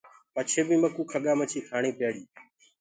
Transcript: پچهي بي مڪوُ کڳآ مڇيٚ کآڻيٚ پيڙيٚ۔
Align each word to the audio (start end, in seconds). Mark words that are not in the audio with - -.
پچهي 0.33 0.61
بي 0.67 0.75
مڪوُ 0.83 1.01
کڳآ 1.11 1.33
مڇيٚ 1.39 1.65
کآڻيٚ 1.69 1.97
پيڙيٚ۔ 1.97 2.27